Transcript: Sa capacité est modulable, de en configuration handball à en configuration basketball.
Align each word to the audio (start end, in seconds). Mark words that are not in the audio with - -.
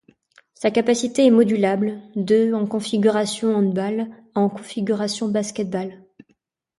Sa 0.55 0.71
capacité 0.71 1.27
est 1.27 1.29
modulable, 1.29 2.01
de 2.15 2.53
en 2.55 2.65
configuration 2.65 3.53
handball 3.55 4.07
à 4.33 4.39
en 4.39 4.49
configuration 4.49 5.27
basketball. 5.29 6.01